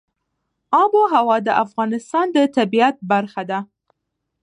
[0.81, 3.59] آب وهوا د افغانستان د طبیعت برخه ده.